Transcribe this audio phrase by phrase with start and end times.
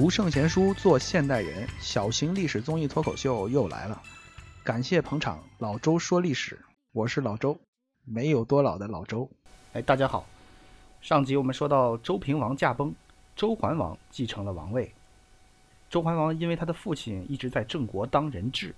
[0.00, 4.00] 读圣贤书，做现代人，小型历史综艺脱口秀又来了。
[4.62, 6.56] 感谢捧场，老周说历史，
[6.92, 7.58] 我是老周，
[8.04, 9.28] 没有多老的老周。
[9.72, 10.24] 哎，大家好。
[11.00, 12.94] 上集我们说到周平王驾崩，
[13.34, 14.88] 周桓王继承了王位。
[15.90, 18.72] 周桓王因为他的父亲一直在郑国当人质，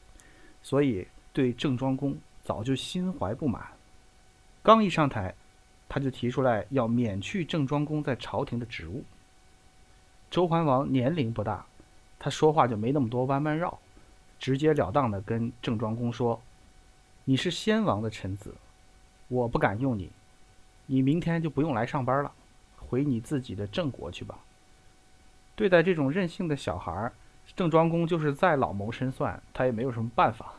[0.63, 3.63] 所以对郑庄公早就心怀不满。
[4.63, 5.35] 刚一上台，
[5.87, 9.05] 他就提出来要免去郑庄公在朝廷的职务。
[10.31, 11.67] 周桓王年龄不大，
[12.17, 13.77] 他说话就没那么多弯弯绕，
[14.39, 16.41] 直截了当的跟郑庄公说
[17.27, 18.55] ：“你是先王的臣子，
[19.27, 20.09] 我不敢用你，
[20.87, 22.31] 你明天就不用来上班了，
[22.79, 24.39] 回你自己的郑国去吧。”
[25.57, 27.11] 对待这种任性的小孩，
[27.57, 30.55] 郑庄公就是再老谋深算，他也没有什么办法。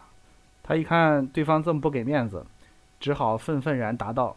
[0.61, 2.45] 他一看对方这么不给面子，
[2.99, 4.35] 只好愤愤然答道：“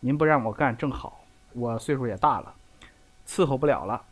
[0.00, 2.52] 您不让我干正好，我岁数也大了，
[3.28, 4.04] 伺候不了了。”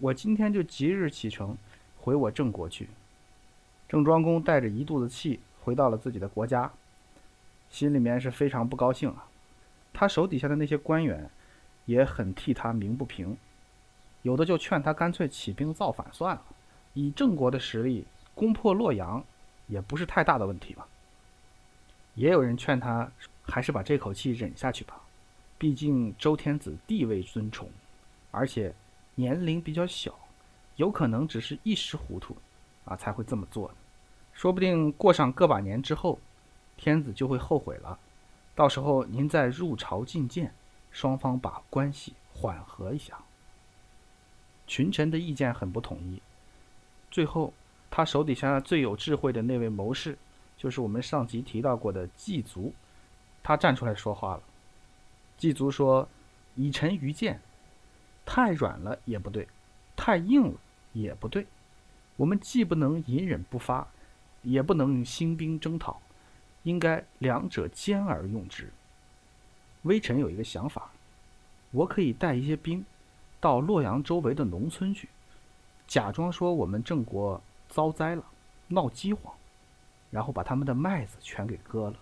[0.00, 1.56] 我今天就即日启程，
[2.00, 2.88] 回我郑国去。
[3.88, 6.70] 郑庄公带着一肚子气回到了自己的国家，
[7.68, 9.26] 心里面是非常不高兴啊。
[9.92, 11.28] 他手底下的那些官员
[11.86, 13.36] 也很替他鸣不平，
[14.22, 16.42] 有的就劝他干脆起兵造反算了，
[16.94, 18.04] 以郑国的实力
[18.36, 19.24] 攻破洛阳
[19.66, 20.86] 也不是太大的问题吧。
[22.14, 23.10] 也有人劝他
[23.42, 25.00] 还是把这口气忍下去吧，
[25.58, 27.68] 毕竟周天子地位尊崇，
[28.30, 28.72] 而且。
[29.18, 30.16] 年龄比较小，
[30.76, 32.36] 有可能只是一时糊涂，
[32.84, 33.74] 啊，才会这么做的。
[34.32, 36.20] 说不定过上个把年之后，
[36.76, 37.98] 天子就会后悔了。
[38.54, 40.54] 到时候您再入朝觐见，
[40.92, 43.18] 双方把关系缓和一下。
[44.68, 46.22] 群臣的意见很不统一，
[47.10, 47.52] 最后
[47.90, 50.16] 他手底下最有智慧的那位谋士，
[50.56, 52.72] 就是我们上集提到过的季足，
[53.42, 54.42] 他站出来说话了。
[55.36, 56.08] 季足说
[56.54, 57.40] ：“以臣愚见。”
[58.30, 59.48] 太软了也不对，
[59.96, 60.54] 太硬了
[60.92, 61.46] 也不对。
[62.16, 63.88] 我们既不能隐忍不发，
[64.42, 65.98] 也不能兴兵征讨，
[66.62, 68.70] 应该两者兼而用之。
[69.84, 70.90] 微臣有一个想法，
[71.70, 72.84] 我可以带一些兵
[73.40, 75.08] 到洛阳周围的农村去，
[75.86, 77.40] 假装说我们郑国
[77.70, 78.22] 遭灾了，
[78.66, 79.32] 闹饥荒，
[80.10, 81.96] 然后把他们的麦子全给割了。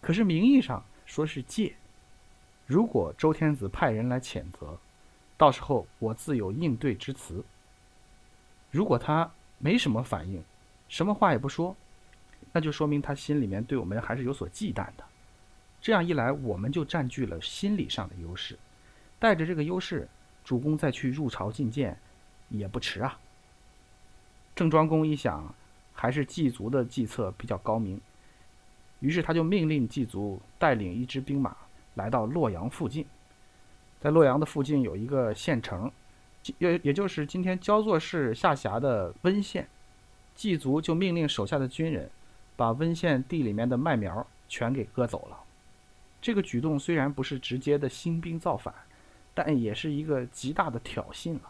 [0.00, 1.76] 可是名义上说是借。
[2.66, 4.76] 如果周天子派人来谴责，
[5.38, 7.42] 到时候我自有应对之词。
[8.70, 10.42] 如果他没什么反应，
[10.88, 11.74] 什么话也不说，
[12.52, 15.04] 那就说明他心里面对我们还是有所忌惮的。
[15.80, 18.58] 这样一来，我们就占据了心理上的优势，
[19.18, 20.08] 带着这个优势，
[20.44, 21.96] 主公再去入朝觐见，
[22.48, 23.18] 也不迟啊。
[24.56, 25.54] 郑庄公一想，
[25.94, 28.00] 还是季足的计策比较高明，
[28.98, 31.56] 于是他就命令季足带领一支兵马
[31.94, 33.06] 来到洛阳附近。
[34.00, 35.90] 在洛阳的附近有一个县城，
[36.58, 39.68] 也也就是今天焦作市下辖的温县，
[40.34, 42.08] 季足就命令手下的军人，
[42.56, 45.38] 把温县地里面的麦苗全给割走了。
[46.20, 48.74] 这个举动虽然不是直接的兴兵造反，
[49.34, 51.42] 但也是一个极大的挑衅了。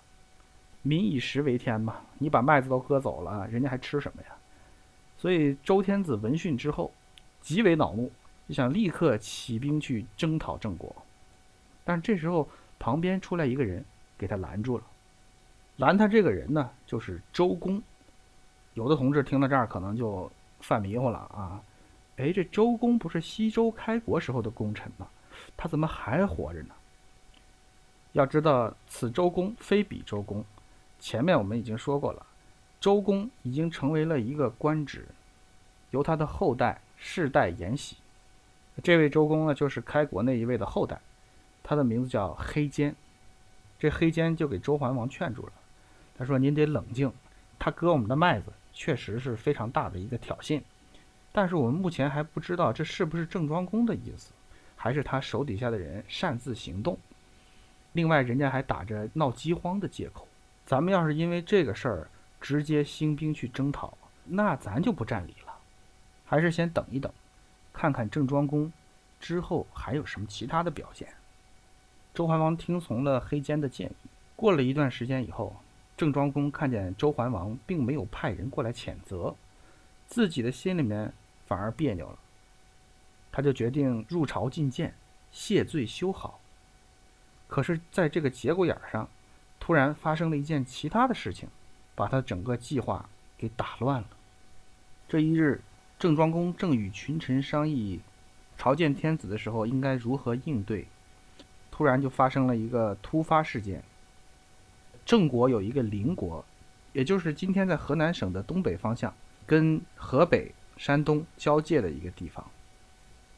[0.82, 4.28] 民以食为天嘛，你把麦子都割走了，人家还吃什么呀？
[5.18, 6.92] 所以周天子闻讯之后，
[7.40, 8.10] 极为恼怒，
[8.48, 10.94] 就想立刻起兵去征讨郑国。
[11.88, 12.46] 但这时候，
[12.78, 13.82] 旁边出来一个人，
[14.18, 14.84] 给他拦住了。
[15.78, 17.82] 拦他这个人呢，就是周公。
[18.74, 21.62] 有的同志听到这儿，可能就犯迷糊了啊！
[22.18, 25.08] 哎，这周公不是西周开国时候的功臣吗？
[25.56, 26.74] 他怎么还活着呢？
[28.12, 30.44] 要知道，此周公非彼周公。
[31.00, 32.26] 前面我们已经说过了，
[32.78, 35.06] 周公已经成为了一个官职，
[35.92, 37.96] 由他的后代世代沿袭。
[38.82, 41.00] 这位周公呢，就是开国那一位的后代。
[41.68, 42.96] 他的名字叫黑坚，
[43.78, 45.52] 这黑坚就给周桓王劝住了。
[46.16, 47.12] 他说：“您得冷静，
[47.58, 50.62] 他割我们的麦子确实是非常大的一个挑衅，
[51.30, 54.32] 但是我们目前还不知道这是不是郑庄公的意思，
[54.76, 56.98] 还是他手底下的人擅自行动。
[57.92, 60.26] 另外，人家还打着闹饥荒的借口，
[60.64, 62.08] 咱们要是因为这个事儿
[62.40, 63.92] 直接兴兵去征讨，
[64.24, 65.52] 那咱就不占理了。
[66.24, 67.12] 还是先等一等，
[67.74, 68.72] 看看郑庄公
[69.20, 71.06] 之后还有什么其他的表现。”
[72.18, 74.08] 周桓王听从了黑坚的建议。
[74.34, 75.54] 过了一段时间以后，
[75.96, 79.36] 郑庄公看见周桓王并没有派人过来谴责，
[80.08, 81.12] 自己的心里面
[81.46, 82.18] 反而别扭了。
[83.30, 84.92] 他就决定入朝觐见，
[85.30, 86.40] 谢罪修好。
[87.46, 89.08] 可是，在这个节骨眼上，
[89.60, 91.48] 突然发生了一件其他的事情，
[91.94, 94.08] 把他整个计划给打乱了。
[95.06, 95.60] 这一日，
[96.00, 98.00] 郑庄公正与群臣商议
[98.56, 100.88] 朝见天子的时候，应该如何应对。
[101.78, 103.80] 突然就发生了一个突发事件。
[105.06, 106.44] 郑国有一个邻国
[106.92, 109.14] 也就是今天在河南省的东北方向，
[109.46, 112.44] 跟河北、山东交界的一个地方。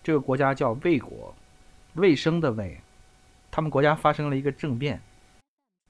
[0.02, 1.34] 这个国家叫魏国，
[1.96, 2.80] 卫生的卫。
[3.50, 5.02] 他们国家发生了一个政变。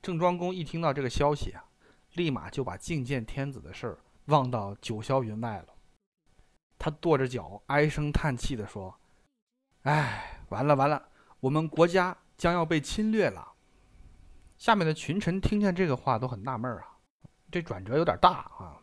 [0.02, 1.64] 郑庄公一听到这个消息啊，
[2.14, 5.66] 立马就把觐见天子的事儿忘到九霄云外了。
[6.80, 8.92] 他跺着脚，唉声叹气地说
[9.84, 11.00] ：“哎，完了完了，
[11.38, 13.52] 我们国家将要被侵略了。”
[14.56, 16.96] 下面的群臣听见这个话都很纳闷啊，
[17.50, 18.80] 这转折有点大啊。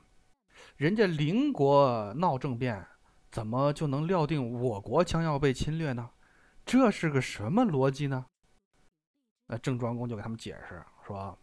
[0.76, 2.86] 人家邻国闹政变，
[3.32, 6.08] 怎么就能料定我国将要被侵略呢？
[6.66, 8.28] 这是个什么逻辑呢？
[9.48, 11.36] 那郑庄公就给他们解释说：“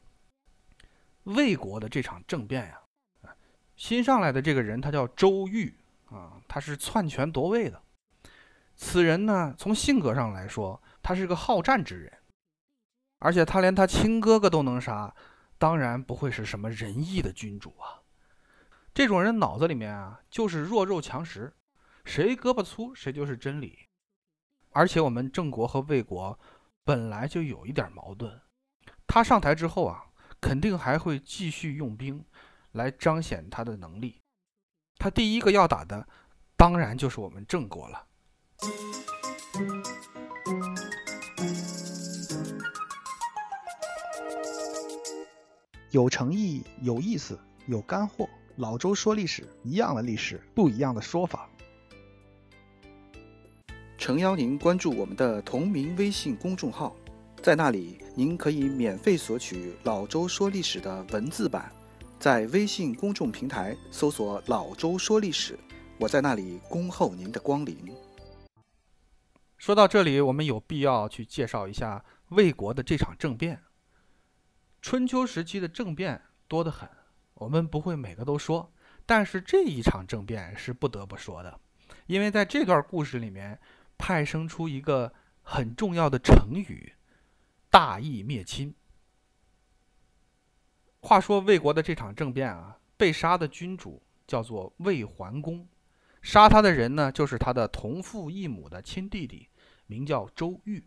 [1.24, 3.34] 魏国的这场政变呀，
[3.74, 5.74] 新上来的这个人他叫周瑜。”
[6.10, 7.82] 啊，他是篡权夺位的。
[8.76, 12.10] 此人呢，从性格上来说，他是个好战之人，
[13.18, 15.14] 而且他连他亲哥哥都能杀，
[15.58, 18.00] 当然不会是什么仁义的君主啊。
[18.94, 21.52] 这种人脑子里面啊，就是弱肉强食，
[22.06, 23.86] 谁胳膊粗谁就是真理。
[24.70, 26.38] 而且我们郑国和魏国
[26.84, 28.40] 本来就有一点矛盾，
[29.06, 30.06] 他上台之后啊，
[30.40, 32.24] 肯定还会继续用兵
[32.72, 34.22] 来彰显他的能力。
[34.96, 36.08] 他第一个要打的，
[36.56, 38.06] 当然就是我们郑国了。
[45.94, 48.28] 有诚意、有意思、有干货。
[48.56, 51.48] 老周说历史，一样的历史，不一样的说法。
[53.96, 56.96] 诚邀您关注我们的同名微信公众号，
[57.40, 61.70] 在那里您可以免费索取老周说历史的文字版。
[62.18, 65.56] 在微信公众平台搜索“老周说历史”，
[66.00, 67.78] 我在那里恭候您的光临。
[69.58, 73.62] 说到这里，我们有必要去介绍一下魏国的这场政变。
[74.84, 76.86] 春秋时期的政变多得很，
[77.32, 78.70] 我们不会每个都说，
[79.06, 81.58] 但是这一场政变是不得不说的，
[82.04, 83.58] 因为在这段故事里面
[83.96, 85.10] 派生出一个
[85.40, 86.92] 很重要的成语——
[87.72, 88.74] 大义灭亲。
[91.00, 95.66] 话说魏国的这场政变啊，被杀的君主叫做魏桓公，
[96.20, 99.48] 杀他的人呢，就是他的同父异母的亲弟弟，
[99.86, 100.84] 名叫周瑜。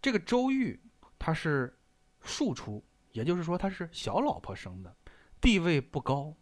[0.00, 0.80] 这个周瑜
[1.18, 1.75] 他是
[2.26, 4.94] 庶出，也就是说他是小老婆生的，
[5.40, 6.34] 地位不高，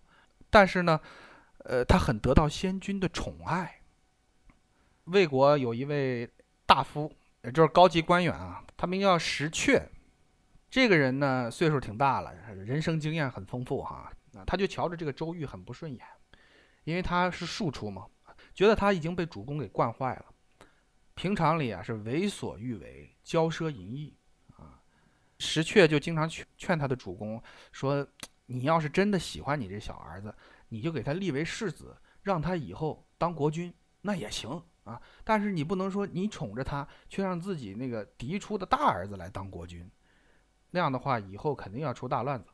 [0.51, 1.01] 但是呢，
[1.59, 3.83] 呃，他很得到先君的宠爱。
[5.05, 6.29] 魏国有一位
[6.65, 9.87] 大夫，也就是高级官员啊，他名叫石阙。
[10.71, 14.11] 这个人呢，岁数挺大了，人生经验很丰富哈。
[14.47, 16.05] 他就瞧着这个周瑜很不顺眼，
[16.83, 18.07] 因为他是庶出嘛，
[18.53, 20.27] 觉得他已经被主公给惯坏了。
[21.15, 24.17] 平常里啊是为所欲为，骄奢淫逸。
[25.45, 28.07] 石阙就经常劝劝他的主公说
[28.47, 30.35] ：“你要是真的喜欢你这小儿子，
[30.69, 34.51] 你就给他立为世子，让他以后当国君，那也行
[34.85, 35.01] 啊。
[35.23, 39.89] 但是你不能说你宠着他，却让自己那个嫡出的大儿子来当国君。”
[40.71, 42.49] 那样的话，以后肯定要出大乱子。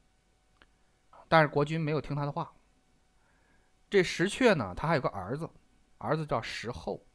[1.28, 2.52] 但是国君没有听他的话。
[3.88, 5.48] 这石阙呢，他还有个儿子，
[5.98, 7.06] 儿子叫石厚。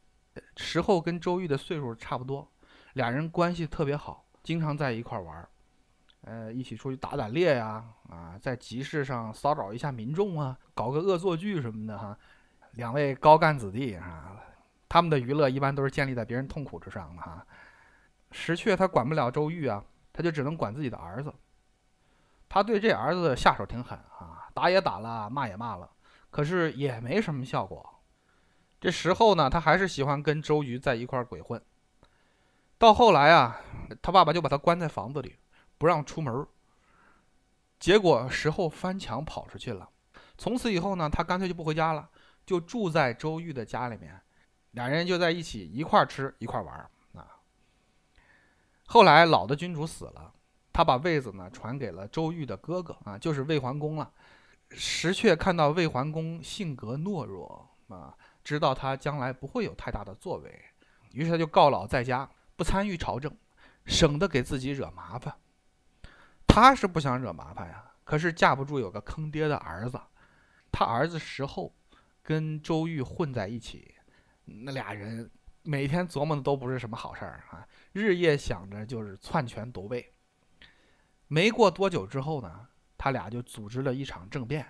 [0.57, 2.51] 石厚跟周瑜的岁数差不多，
[2.93, 5.49] 俩人关系特别好，经常在一块玩儿，
[6.25, 12.15] 呃，一起出去打打猎呀，啊，在集市上骚扰一下民众啊，搞个恶作剧什么的哈。
[12.73, 14.35] 两位高干子弟啊，
[14.89, 17.45] 他们的娱乐一般都是建立在别人痛苦之上的哈。
[18.31, 19.83] 石阙他管不了周瑜啊。
[20.17, 21.33] 他就只能管自己的儿子，
[22.47, 25.91] 他对这儿子下手挺狠啊，打也打了，骂也骂了，
[26.29, 27.99] 可是也没什么效果。
[28.79, 31.61] 这时候呢，他还是喜欢跟周瑜在一块鬼混。
[32.77, 33.59] 到后来啊，
[34.01, 35.35] 他爸爸就把他关在房子里，
[35.77, 36.45] 不让出门。
[37.79, 39.89] 结果时候翻墙跑出去了。
[40.37, 42.09] 从此以后呢，他干脆就不回家了，
[42.45, 44.19] 就住在周瑜的家里面，
[44.71, 47.27] 俩人就在一起一块吃一块玩啊。
[48.85, 50.33] 后来老的君主死了，
[50.73, 54.11] 他把位子呢传给了周瑜的哥哥啊，就是魏桓公了。
[54.71, 58.13] 石阙看到魏桓公性格懦弱啊，
[58.43, 60.65] 知道他将来不会有太大的作为，
[61.11, 63.33] 于是他就告老在家，不参与朝政，
[63.85, 65.33] 省得给自己惹麻烦。
[66.55, 69.99] 他是不想惹麻烦呀，可是架不住有个坑爹的儿子，
[70.71, 71.75] 他儿子石厚
[72.23, 73.93] 跟周瑜混在一起，
[74.45, 75.29] 那俩人。
[75.63, 80.13] 每天琢磨的都不是什么好事儿啊，日夜想着就是篡权夺位。
[81.27, 84.65] 没过多久之后呢，他俩就组织了一场政变，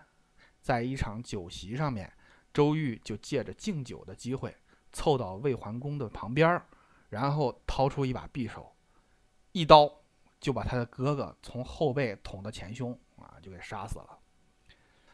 [0.62, 2.12] 在一场酒席上面，
[2.52, 4.56] 周瑜就借着敬酒的机会，
[4.92, 6.60] 凑到魏桓公的旁边，
[7.10, 8.74] 然后掏出一把匕首，
[9.52, 9.92] 一刀
[10.46, 14.16] 就把他的哥哥从后背捅到前胸啊，就给杀死了。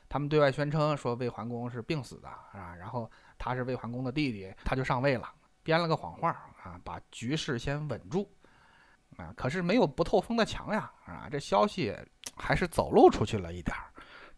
[0.09, 5.33] 他们对外宣称说魏桓公是病死的啊，然后他是魏桓公的弟弟，他就上位了，
[5.63, 8.29] 编了个谎话啊，把局势先稳住
[9.15, 9.33] 啊。
[9.37, 11.95] 可是没有不透风的墙呀啊，这消息
[12.35, 13.87] 还是走漏出去了一点儿，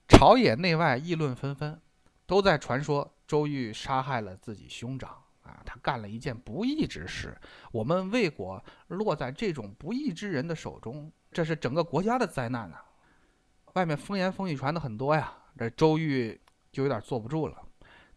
[0.08, 1.82] 朝野内外议论纷纷，
[2.28, 5.23] 都在传说周瑜杀害了自己兄长，
[5.64, 7.36] 他干了一件不义之事，
[7.72, 12.78] 我们魏国落在这种不义之人的手中，这是整个国家的灾难呐。
[13.74, 15.34] 外面风言风语传的很多呀。
[15.56, 16.40] 这周瑜
[16.72, 17.62] 就有点坐不住了，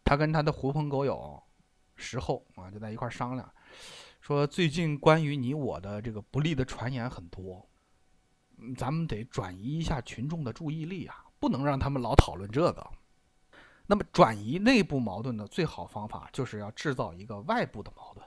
[0.02, 1.42] 他跟他的狐朋狗友
[1.94, 3.46] 石厚啊就在一块商量，
[4.22, 7.68] 说最近关于你我的这个不利的传言很多，
[8.76, 12.90] 咱们得转移一下群众的注意力啊，不能让他们老讨论这个。
[13.86, 18.26] 那么转移内部矛盾的最好方法就是要制造一个外部的矛盾，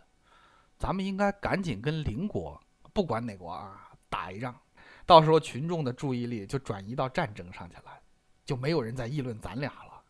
[0.77, 2.59] 咱们应该赶紧跟邻国，
[2.93, 4.55] 不管哪国啊打一仗，
[5.05, 7.99] 到时候群众的注意力就转移到战争上去了。
[8.45, 10.01] 就没有人在议论咱俩了。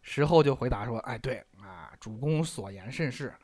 [0.00, 3.34] 石厚就回答说：“哎，对啊，主公所言甚是。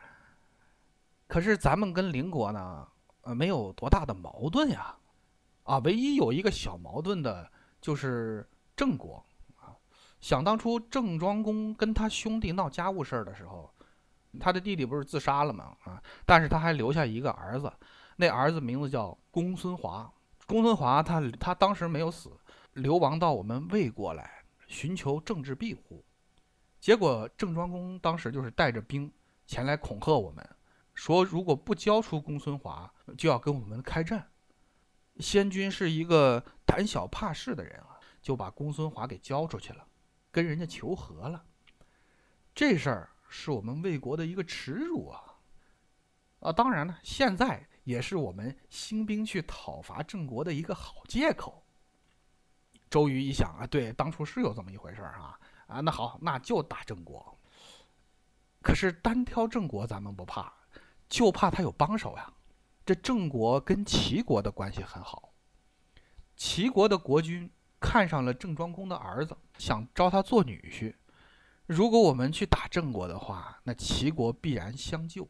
[1.26, 2.88] 可是咱们跟邻国呢，
[3.22, 4.96] 呃，没有多大的矛盾呀，
[5.64, 9.22] 啊，唯一有一个小矛盾的就是郑国。
[10.26, 13.72] 想当初郑庄公跟他兄弟闹家务事儿的时候，
[14.40, 15.76] 他的弟弟不是自杀了吗？
[15.84, 17.72] 啊，但是他还留下一个儿子，
[18.16, 20.12] 那儿子名字叫公孙华。
[20.48, 22.32] 公孙华他他当时没有死。”
[22.74, 24.28] 流亡到我们魏国来
[24.66, 26.04] 寻求政治庇护，
[26.80, 29.08] 结果郑庄公当时就是带着兵
[29.46, 30.44] 前来恐吓我们，
[30.92, 34.28] 说如果不交出公孙华，就要跟我们开战。
[35.20, 39.86] 先君是一个胆小怕事的人啊，就把公孙华给交出去了，
[40.36, 41.42] 跟人家求和了。
[42.54, 45.40] 这事儿是我们魏国的一个耻辱啊！
[46.40, 51.64] 啊，当然了，现在也是我们兴兵去讨伐郑国的一个好借口。
[52.90, 57.34] 周瑜一想啊，对，当初是有这么一回事儿啊啊，那好，那就打郑国。
[58.60, 60.52] 可是单挑郑国咱们不怕，
[61.08, 62.30] 就怕他有帮手呀。
[62.84, 65.32] 这郑国跟齐国的关系很好，
[66.36, 67.50] 齐国的国君
[67.80, 70.94] 看上了郑庄公的儿子，想招他做女婿。
[71.66, 75.28] 如果我们去打郑国的话，那齐国必然相救。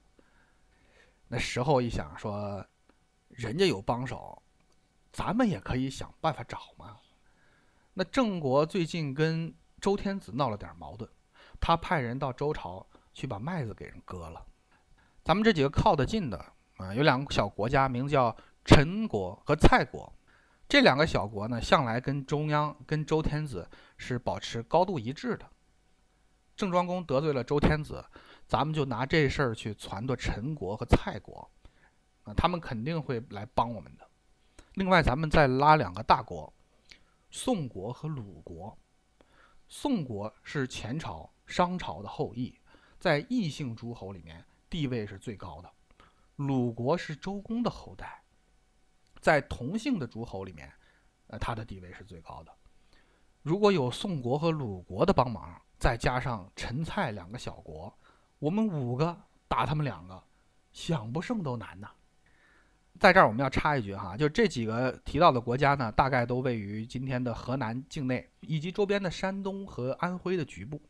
[1.29, 2.65] 那时候一想说，
[3.29, 4.43] 人家有帮手，
[5.13, 6.99] 咱们也可以想办法找嘛。
[7.95, 11.11] 那郑国最近跟周天子闹了点矛盾，
[11.59, 14.45] 他派人到周朝去把麦子给人割了。
[15.25, 20.13] 咱们这几个靠得近的啊，有两个小国家，名字叫陈国和蔡国。
[20.69, 25.49] 这两个小国呢，向来跟中央、跟周天子是保持高度一致的。
[26.57, 28.05] 郑庄公得罪了周天子，
[28.47, 31.49] 咱们就拿这事儿去撺掇陈国和蔡国，
[32.25, 34.09] 啊，他们肯定会来帮我们的。
[34.75, 36.53] 另外，咱们再拉两个大国。
[37.31, 38.77] 宋国和鲁国，
[39.69, 42.59] 宋国是前朝、商朝的后裔，
[42.99, 45.69] 在异姓诸侯里面地位是最高的；
[46.37, 48.23] 鲁国是周公的后代，
[49.27, 50.73] 在同姓的诸侯里面，
[51.27, 52.53] 呃，他的地位是最高的。
[53.43, 57.93] 如果有宋国和鲁国的帮忙，再加上陈、蔡两个小国，
[58.39, 60.23] 我们五个打他们两个，
[60.71, 61.91] 想不胜都难呐。
[63.01, 70.81] 在这儿我们要插一句哈，就这几个提到的国家呢，大概都位于今天的河南境内以及周边的山东和安徽的局部。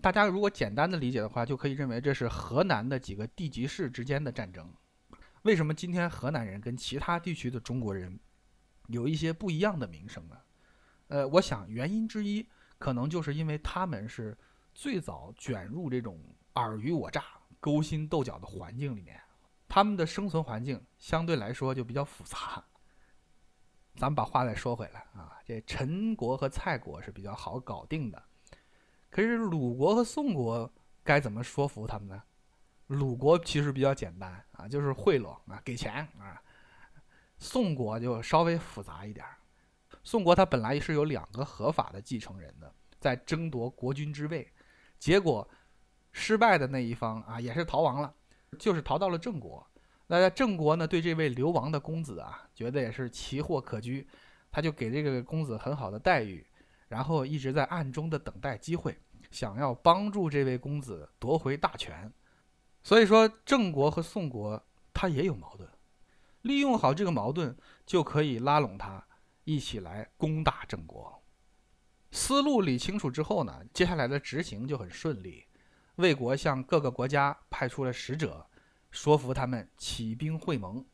[0.00, 4.66] 大家如果简单的理解的话，就可以认为这是河南的几个地级市之间的战争。
[5.46, 8.18] 为什么今天河南人跟其他地区的中国人
[8.88, 10.36] 有一些不一样的名声呢？
[11.06, 12.44] 呃，我想原因之一
[12.78, 14.36] 可能就是因为他们是
[14.74, 16.18] 最早卷入这种
[16.54, 17.22] 尔虞我诈、
[17.60, 19.20] 勾心斗角的环境里面。
[19.68, 22.64] 他们的生存环境相对来说就比较复杂。
[23.94, 28.20] 咱们把话再说回来啊，这陈国和蔡国是比较好搞定的，
[29.10, 30.68] 可是鲁国和宋国
[31.04, 32.20] 该怎么说服他们呢？
[32.88, 36.40] 鲁国其实比较简单啊，就是贿赂啊，给钱啊。
[37.38, 39.26] 宋国就稍微复杂一点。
[40.02, 44.50] 宋国他本来是有两个合法的继承人的，在争夺国君之位，
[44.98, 45.48] 结果
[46.12, 48.14] 失败的那一方啊，也是逃亡了。
[48.58, 49.66] 就是逃到了郑国，
[50.06, 54.08] 那在郑国呢，对这位流亡的公子啊，觉得也是奇货可居，
[54.50, 56.46] 他就给这个公子很好的待遇，
[56.88, 58.96] 然后一直在暗中的等待机会，
[59.30, 62.10] 想要帮助这位公子夺回大权。
[62.86, 64.64] 所以说，郑国和宋国
[64.94, 65.68] 他也有矛盾，
[66.42, 69.04] 利用好这个矛盾，就可以拉拢他
[69.42, 71.20] 一起来攻打郑国。
[72.12, 75.46] 思路理清楚之后呢，接下来的执行就很顺利。
[75.96, 78.46] 魏国向各个国家派出了使者，
[78.92, 80.84] 说服他们起兵会盟。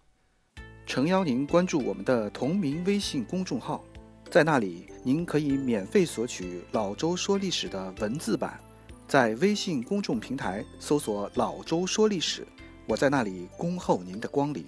[0.86, 3.84] 诚邀您关注我们的同名微信公众号，
[4.30, 8.58] 在那里您可以免费索取老周说历史的文字版，
[9.06, 12.46] 在微信公众平台搜索“老周说历史”，
[12.86, 14.64] 我在那里恭候您的光临。